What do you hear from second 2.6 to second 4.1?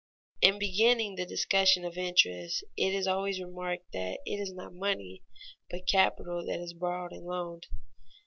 it always is remarked